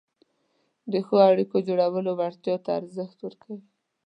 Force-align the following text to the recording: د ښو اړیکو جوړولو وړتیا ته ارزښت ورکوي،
د 0.91 0.93
ښو 1.05 1.15
اړیکو 1.31 1.57
جوړولو 1.67 2.11
وړتیا 2.19 2.55
ته 2.65 2.69
ارزښت 2.79 3.17
ورکوي، 3.21 3.59